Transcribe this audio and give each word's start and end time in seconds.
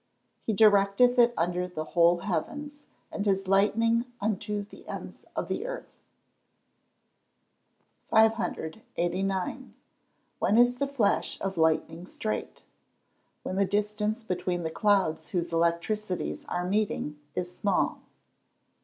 [Verse: 0.37 0.41
"He 0.47 0.53
directeth 0.53 1.19
it 1.19 1.31
under 1.37 1.67
the 1.67 1.83
whole 1.83 2.21
heavens, 2.21 2.81
and 3.11 3.23
his 3.23 3.47
lightning 3.47 4.05
unto 4.19 4.63
the 4.63 4.87
ends 4.87 5.25
of 5.35 5.47
the 5.47 5.67
earth."] 5.67 6.01
589. 8.09 9.75
When 10.39 10.57
is 10.57 10.77
the 10.77 10.87
flash 10.87 11.39
of 11.39 11.55
lightning 11.55 12.07
straight? 12.07 12.63
When 13.43 13.57
the 13.57 13.63
distance 13.65 14.23
between 14.23 14.63
the 14.63 14.71
clouds 14.71 15.29
whose 15.29 15.53
electricities 15.53 16.45
are 16.49 16.65
meeting, 16.65 17.19
is 17.35 17.55
small. 17.55 17.99